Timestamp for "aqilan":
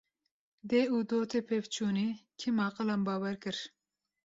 2.67-3.01